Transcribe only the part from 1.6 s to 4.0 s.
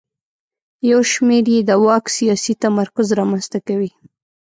د واک سیاسي تمرکز رامنځته کوي.